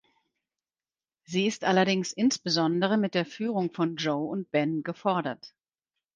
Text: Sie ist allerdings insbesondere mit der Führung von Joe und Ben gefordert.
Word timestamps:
Sie 1.25 1.45
ist 1.45 1.63
allerdings 1.63 2.11
insbesondere 2.11 2.97
mit 2.97 3.13
der 3.13 3.23
Führung 3.23 3.71
von 3.71 3.97
Joe 3.97 4.25
und 4.27 4.49
Ben 4.49 4.81
gefordert. 4.81 5.53